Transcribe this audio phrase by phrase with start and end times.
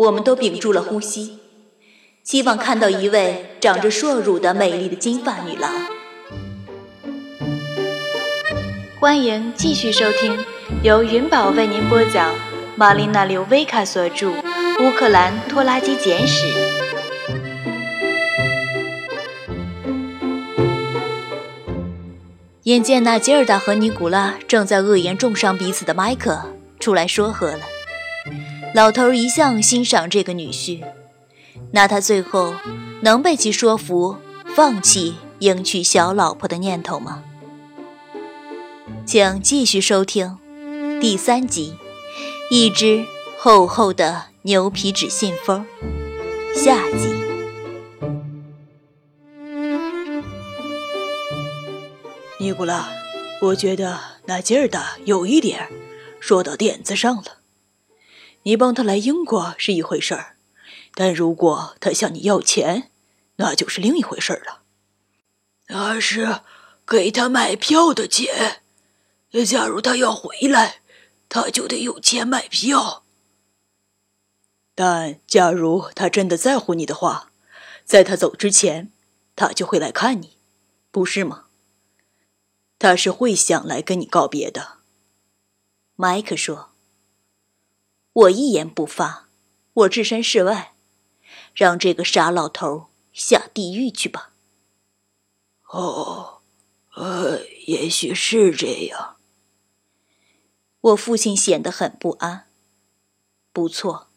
[0.00, 1.40] 我们都屏住了呼吸，
[2.24, 5.70] 希望看到一位长着硕乳的美丽的金发女郎。
[8.98, 10.38] 欢迎继续收听
[10.82, 12.34] 由云宝为您播讲、
[12.76, 16.46] 玛丽娜·刘维卡所著《乌克兰拖拉机简史》。
[22.62, 27.60] 眼见那吉尔达和尼古拉正在恶言重伤彼此的麦克出来说和了。
[28.72, 30.84] 老头一向欣赏这个女婿，
[31.72, 32.54] 那他最后
[33.02, 34.16] 能被其说服
[34.54, 37.24] 放弃迎娶小老婆的念头吗？
[39.04, 40.38] 请继续收听
[41.00, 41.74] 第三集
[42.54, 43.04] 《一只
[43.38, 45.66] 厚厚的牛皮纸信封》
[46.54, 47.12] 下集。
[52.38, 52.88] 尼古拉，
[53.42, 55.68] 我觉得那劲儿的有一点
[56.20, 57.39] 说到点子上了。
[58.42, 60.36] 你帮他来英国是一回事儿，
[60.94, 62.90] 但如果他向你要钱，
[63.36, 64.62] 那就是另一回事儿了。
[65.68, 66.40] 那是
[66.86, 68.62] 给他买票的钱。
[69.46, 70.80] 假如他要回来，
[71.28, 73.04] 他就得有钱买票。
[74.74, 77.30] 但假如他真的在乎你的话，
[77.84, 78.90] 在他走之前，
[79.36, 80.38] 他就会来看你，
[80.90, 81.44] 不是吗？
[82.78, 84.78] 他是会想来跟你告别的。
[85.94, 86.69] 麦克说。
[88.20, 89.28] 我一言不发，
[89.72, 90.74] 我置身事外，
[91.54, 94.32] 让这个傻老头下地狱去吧。
[95.68, 96.42] 哦，
[96.96, 99.16] 呃，也许是这样。
[100.80, 102.48] 我父亲显得很不安。
[103.52, 104.08] 不错，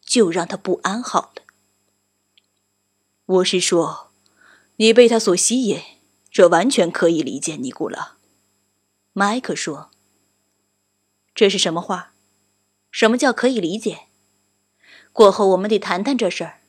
[0.00, 1.42] 就让他不安好了。
[3.26, 4.10] 我是说，
[4.76, 5.80] 你被他所吸引，
[6.30, 8.16] 这完全可以理解，尼古拉。
[9.12, 9.90] 麦克说
[11.34, 12.14] ：“这是什么话？”
[12.96, 14.06] 什么叫可以理解？
[15.12, 16.62] 过后我们得谈谈这事儿。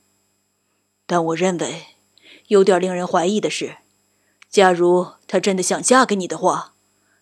[1.06, 1.96] 但我认为，
[2.48, 3.78] 有点令人怀疑的是，
[4.50, 6.74] 假如她真的想嫁给你的话，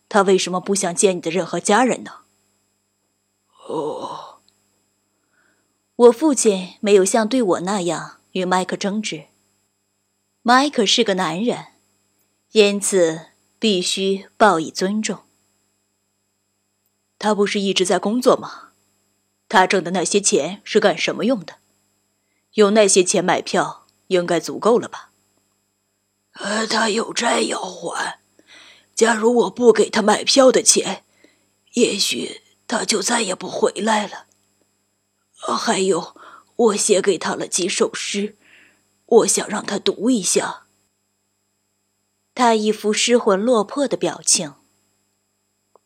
[0.08, 2.22] 她为什么不想见你的任何家人呢？
[3.68, 4.40] 哦，
[5.94, 9.26] 我父亲没有像对我那样与麦克争执。
[10.42, 11.66] 麦克是个男人，
[12.50, 13.26] 因此
[13.60, 15.20] 必须报以尊重。
[17.20, 18.65] 他不是一直在工作吗？
[19.48, 21.56] 他挣的那些钱是干什么用的？
[22.54, 25.10] 用那些钱买票，应该足够了吧？
[26.32, 28.20] 呃，他有债要还。
[28.94, 31.04] 假如我不给他买票的钱，
[31.74, 34.26] 也许他就再也不回来了。
[35.34, 36.16] 还有，
[36.56, 38.36] 我写给他了几首诗，
[39.04, 40.66] 我想让他读一下。
[42.34, 44.54] 他一副失魂落魄的表情。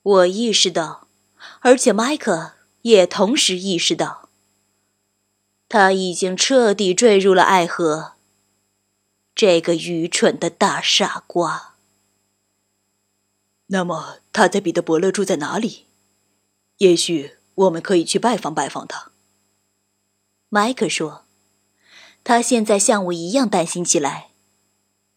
[0.03, 1.09] 我意识到，
[1.61, 2.60] 而且麦克。
[2.83, 4.29] 也同时意识到，
[5.69, 8.13] 他已经彻底坠入了爱河。
[9.35, 11.77] 这个愚蠢的大傻瓜。
[13.67, 15.87] 那么他在彼得伯勒住在哪里？
[16.79, 19.13] 也许我们可以去拜访拜访他。
[20.49, 21.25] 麦克说
[22.25, 24.31] ：“他现在像我一样担心起来，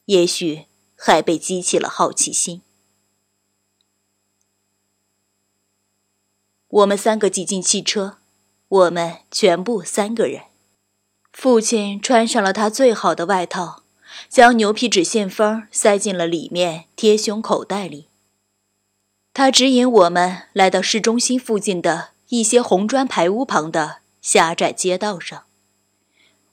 [0.05, 2.61] 也许还被激起了好奇心。”
[6.73, 8.17] 我们三个挤进汽车，
[8.67, 10.45] 我们全部三个人。
[11.31, 13.83] 父亲穿上了他最好的外套，
[14.27, 18.07] 将牛皮纸信封塞进了里面贴胸口袋里。
[19.35, 25.43] 他指引我们来到市中心附近的一些红砖排屋旁的狭窄街道上。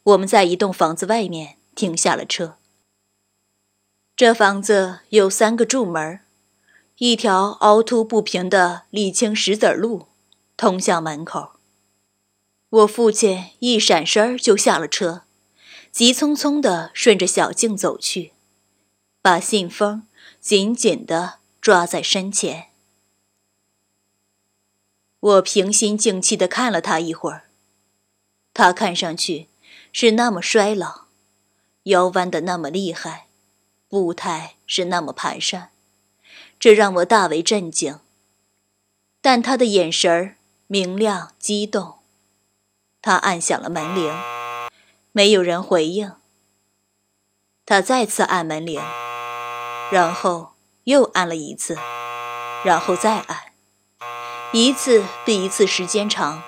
[0.02, 2.58] 我们在一栋房子外面停下了车。
[4.14, 6.20] 这房子有三个柱门，
[6.98, 10.08] 一条凹凸不平的沥青石子路。
[10.60, 11.52] 通向门口，
[12.68, 15.22] 我父亲一闪身就下了车，
[15.90, 18.34] 急匆匆地顺着小径走去，
[19.22, 20.06] 把信封
[20.38, 22.66] 紧紧地抓在身前。
[25.20, 27.48] 我平心静气地看了他一会儿，
[28.52, 29.48] 他看上去
[29.94, 31.06] 是那么衰老，
[31.84, 33.28] 腰弯得那么厉害，
[33.88, 35.68] 步态是那么蹒跚，
[36.58, 38.00] 这让我大为震惊。
[39.22, 40.36] 但他的眼神儿。
[40.72, 41.98] 明亮激动，
[43.02, 44.14] 他按响了门铃，
[45.10, 46.12] 没有人回应。
[47.66, 48.80] 他再次按门铃，
[49.90, 50.52] 然后
[50.84, 51.76] 又按了一次，
[52.64, 53.52] 然后再按，
[54.52, 56.40] 一次比一次时间长。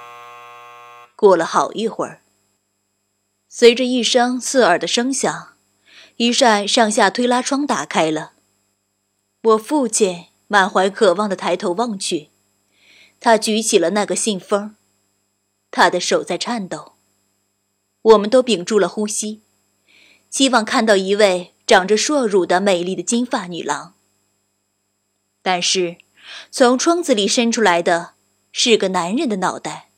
[1.16, 2.22] 过了好一会儿，
[3.48, 5.56] 随着一声刺耳的声响，
[6.18, 8.34] 一扇上下推拉窗打开了。
[9.42, 12.30] 我父亲满怀渴望地抬头望去。
[13.24, 14.74] 他举起了那个信封，
[15.70, 16.94] 他的手在颤抖，
[18.02, 19.42] 我们都屏住了呼吸，
[20.28, 23.94] 希望看到一位长着硕乳的美丽的金发女郎。
[25.40, 25.98] 但是，
[26.50, 28.14] 从窗子里伸出来的
[28.50, 29.90] 是个男人的脑袋。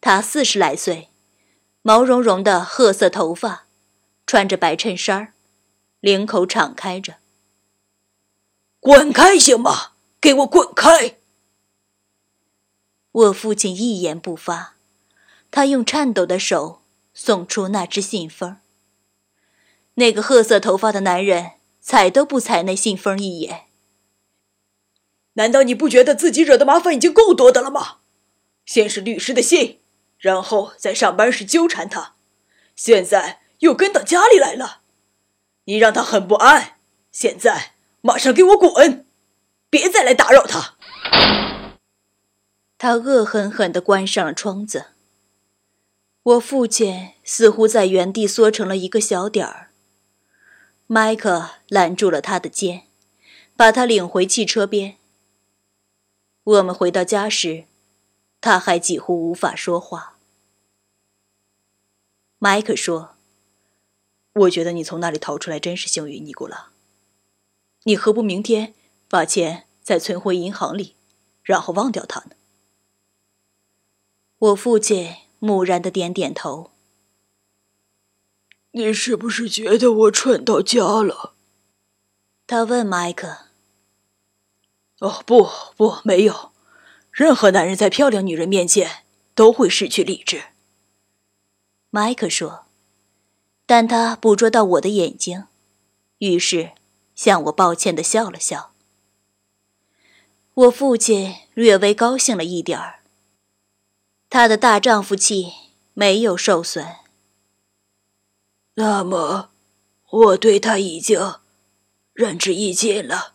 [0.00, 1.10] 他四十来岁，
[1.82, 3.66] 毛茸茸的褐色头发，
[4.26, 5.32] 穿着白衬衫，
[6.00, 7.18] 领口敞开着。
[8.80, 9.92] 滚开，行吗？
[10.20, 11.19] 给我滚开！
[13.12, 14.76] 我父亲一言不发，
[15.50, 18.58] 他用颤抖的手送出那只信封。
[19.94, 23.64] 那个褐色头发的男人踩都不踩那信封一眼。
[25.34, 27.98] 难道你不觉得自己惹的麻烦已经够多的了吗？
[28.64, 29.80] 先是律师的信，
[30.18, 32.14] 然后在上班时纠缠他，
[32.76, 34.82] 现在又跟到家里来了，
[35.64, 36.76] 你让他很不安。
[37.10, 39.04] 现在马上给我滚，
[39.68, 40.76] 别再来打扰他。
[42.82, 44.86] 他恶狠狠地关上了窗子。
[46.22, 49.70] 我父亲似乎在原地缩成了一个小点儿。
[50.86, 52.84] 麦克拦住了他的肩，
[53.54, 54.96] 把他领回汽车边。
[56.42, 57.64] 我们回到家时，
[58.40, 60.16] 他还几乎无法说话。
[62.38, 63.16] 麦克说
[64.32, 66.70] ：“我觉得你从那里逃出来真是幸运，尼古拉。
[67.82, 68.72] 你何不明天
[69.06, 70.96] 把钱再存回银行里，
[71.42, 72.30] 然后忘掉他呢？”
[74.40, 76.70] 我父亲木然的点点头。
[78.70, 81.34] 你是不是觉得我蠢到家了？
[82.46, 83.36] 他问麦克。
[85.00, 85.46] 哦，不，
[85.76, 86.52] 不，没有。
[87.10, 89.04] 任何男人在漂亮女人面前
[89.34, 90.44] 都会失去理智。
[91.90, 92.64] 麦克说，
[93.66, 95.44] 但他捕捉到我的眼睛，
[96.18, 96.70] 于是
[97.14, 98.72] 向我抱歉的笑了笑。
[100.54, 102.99] 我父亲略微高兴了一点儿。
[104.32, 105.52] 他的大丈夫气
[105.92, 106.86] 没有受损。
[108.74, 109.50] 那么，
[110.08, 111.34] 我对他已经
[112.12, 113.32] 仁至义尽了。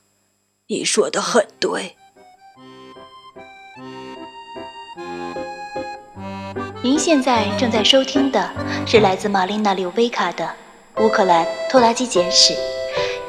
[0.68, 1.98] 你说的很对。
[6.82, 8.50] 您现在正在收听的
[8.88, 10.50] 是来自玛丽娜·柳维卡的
[11.04, 12.54] 《乌克兰拖拉机简史》，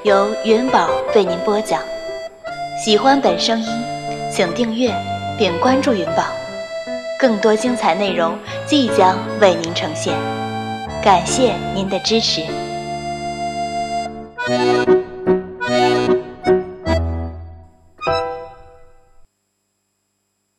[0.04, 1.82] 由元宝为您播讲。
[2.82, 3.66] 喜欢本声音，
[4.32, 4.94] 请订阅
[5.36, 6.24] 并关注云宝，
[7.18, 10.14] 更多精彩内容即将为您呈现。
[11.02, 12.42] 感谢您的支持。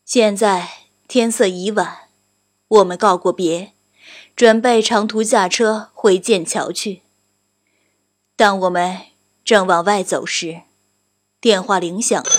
[0.06, 0.68] 现在
[1.08, 2.10] 天色已晚，
[2.70, 3.74] 我们告过别，
[4.36, 7.04] 准备长途驾车回剑桥去。
[8.36, 8.98] 当我们
[9.44, 10.62] 正往外走时，
[11.40, 12.30] 电话铃响了。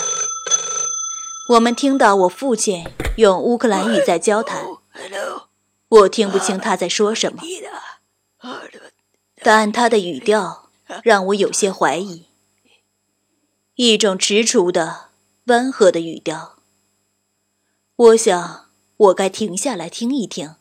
[1.49, 2.85] 我们听到我父亲
[3.17, 4.67] 用乌克兰语在交谈，
[5.87, 7.41] 我听不清他在说什么，
[9.41, 10.69] 但他的语调
[11.01, 12.27] 让我有些怀疑，
[13.73, 15.09] 一种踟蹰的、
[15.45, 16.59] 温和的语调。
[17.95, 20.53] 我想，我该停下来听一听，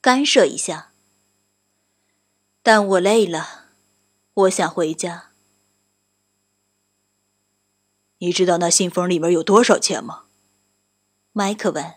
[0.00, 0.90] 干涉一下。
[2.64, 3.66] 但我累了，
[4.34, 5.26] 我想回家。
[8.18, 10.24] 你知道那信封里面有多少钱吗？
[11.32, 11.94] 麦克问。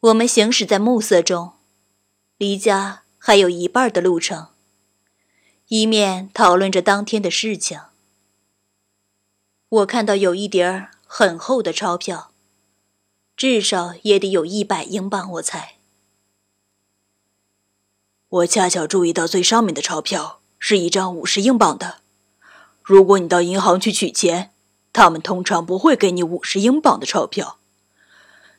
[0.00, 1.52] 我们行驶在暮色中，
[2.36, 4.48] 离家还有一半的路程，
[5.68, 7.80] 一面讨论着当天的事情。
[9.68, 12.32] 我看到有一叠很厚的钞票。
[13.36, 15.76] 至少也得有一百英镑，我猜。
[18.28, 22.00] 我恰巧注意到最上面的钞票是一张五十英镑的。
[22.86, 24.52] 如果你到银行去取钱，
[24.92, 27.58] 他们通常不会给你五十英镑的钞票，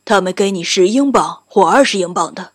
[0.03, 2.51] 他们给你十英镑或二十英镑的，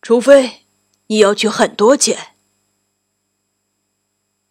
[0.00, 0.64] 除非
[1.08, 2.36] 你要取很多钱。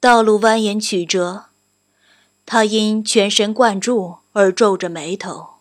[0.02, 1.46] 道路蜿蜒曲折，
[2.46, 5.60] 他因全神贯注而皱着眉头。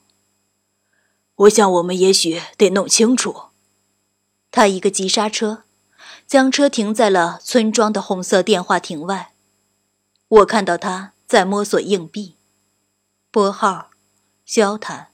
[1.37, 3.51] 我想，我们也许得弄清楚。
[4.51, 5.63] 他一个急刹车，
[6.27, 9.33] 将车停在了村庄的红色电话亭外。
[10.29, 12.37] 我看到他在摸索硬币，
[13.31, 13.91] 拨号、
[14.45, 15.09] 交谈，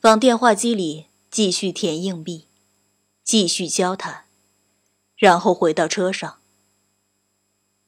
[0.00, 2.48] 往电话机里继续填硬币，
[3.22, 4.24] 继续交谈，
[5.16, 6.40] 然后回到车上。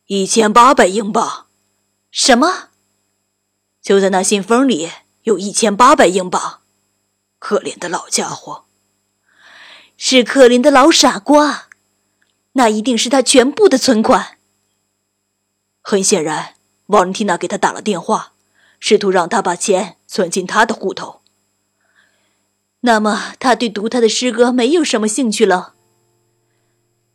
[0.07, 1.47] 一千八百英镑，
[2.13, 2.69] 什么？
[3.83, 4.91] 就在那信封里
[5.25, 6.61] 有一千八百英镑。
[7.41, 8.65] 可怜的老家伙，
[9.97, 11.69] 是可怜的老傻瓜，
[12.53, 14.34] 那一定是他全部的存款。
[15.87, 16.55] 很显然，
[16.87, 18.33] 瓦伦蒂娜给他打了电话，
[18.81, 21.21] 试图让他把钱存进他的户头。
[22.81, 25.75] 那么，他对读他的诗歌没有什么兴趣了，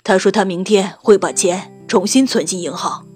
[0.03, 3.07] 他说他明天会把钱重新存进银行。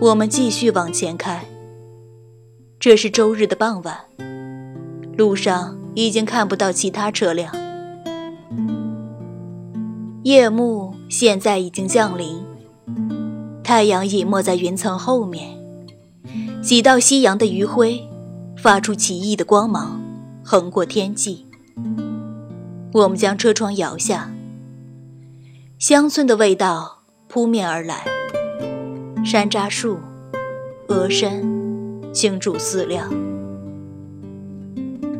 [0.00, 1.44] 我们继续往前开。
[2.78, 4.04] 这是周日的傍晚，
[5.16, 7.52] 路上已经看不到其他车辆。
[10.22, 12.44] 夜幕现在已经降临，
[13.68, 15.54] 太阳隐没在云层后面，
[16.62, 18.02] 几道夕阳的余晖
[18.56, 20.00] 发出奇异的光芒，
[20.42, 21.46] 横过天际。
[22.94, 24.32] 我们将车窗摇下，
[25.78, 28.06] 乡村的味道扑面而来，
[29.22, 29.98] 山楂树、
[30.88, 31.42] 鹅山。
[32.10, 33.04] 青贮饲料。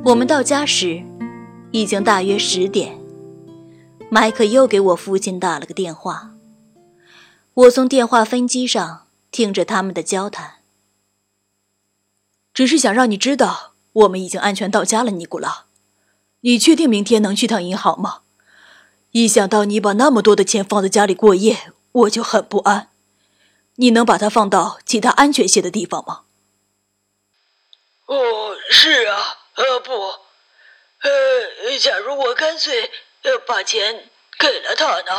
[0.02, 1.02] 我们到家时，
[1.71, 2.99] 已经大约十点。
[4.09, 6.38] 麦克又给我父亲打了个电话。
[7.58, 10.62] 我从电话分机上听着他们的交谈。
[12.54, 15.66] 只是想让你知道，我们已经安全到家了，尼古拉。
[16.42, 18.22] 你确定明天能去趟银行吗？
[19.10, 22.90] 一想到你把那么多的钱放在家里过夜，我就很不安。
[23.74, 26.22] 你能把它放到其他安全些的地方吗？
[28.06, 29.18] 哦，是啊，
[29.56, 29.92] 呃不，
[31.00, 32.88] 呃，假如我干脆
[33.22, 35.12] 呃把钱给了他呢？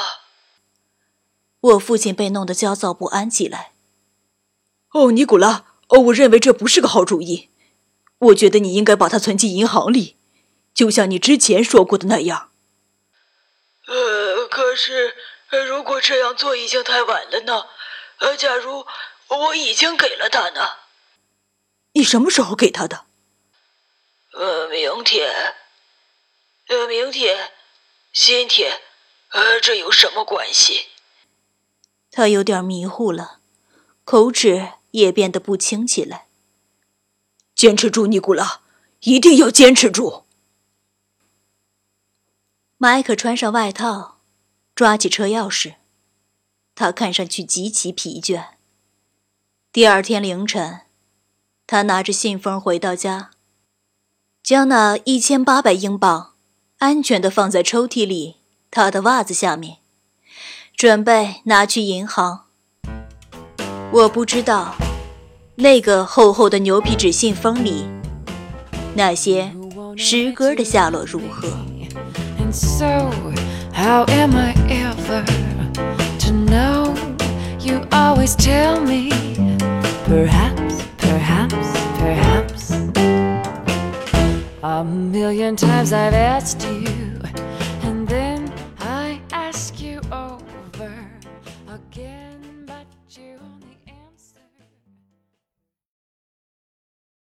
[1.62, 3.74] 我父亲被弄得焦躁不安起来。
[4.92, 7.50] 哦，尼古拉，哦，我认为这不是个好主意。
[8.20, 10.18] 我觉得你应该把它存进银行里，
[10.74, 12.52] 就像你之前说过的那样。
[13.88, 15.16] 呃，可是
[15.68, 17.66] 如果这样做已经太晚了呢？
[18.20, 18.86] 呃，假如
[19.28, 20.62] 我已经给了他呢？
[21.94, 23.06] 你什么时候给他的？
[24.34, 25.56] 呃，明天。
[26.68, 27.52] 呃，明天，
[28.14, 28.80] 今天，
[29.30, 30.88] 呃，这有什么关系？
[32.12, 33.40] 他有点迷糊了，
[34.04, 36.28] 口齿也变得不清起来。
[37.56, 38.62] 坚持住，尼古拉，
[39.02, 40.24] 一定要坚持住。
[42.78, 44.20] 麦克穿上外套，
[44.74, 45.76] 抓起车钥匙。
[46.76, 48.52] 他看上去极其疲倦。
[49.72, 50.82] 第二天凌晨。
[51.68, 53.30] 他拿着信封回到家，
[54.42, 56.34] 将那一千八百英镑
[56.80, 58.38] 安全的放在抽屉里
[58.72, 59.79] 他的袜子下面，
[60.80, 62.46] 准备拿去银行。
[63.92, 64.74] 我不知道
[65.56, 67.86] 那个厚厚的牛皮纸信封里
[68.96, 69.52] 那些
[69.98, 71.50] 诗歌的下落如何。